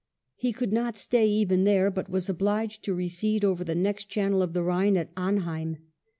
He 0.35 0.51
could 0.51 0.73
not 0.73 0.97
stay 0.97 1.27
even 1.27 1.63
there, 1.63 1.91
but 1.91 2.09
was 2.09 2.27
obliged 2.27 2.83
to 2.85 2.95
recede 2.95 3.45
over 3.45 3.63
the 3.63 3.75
next 3.75 4.05
channel 4.05 4.41
of 4.41 4.53
the 4.53 4.63
Ehine 4.63 4.97
at 4.97 5.13
Amheim. 5.13 5.77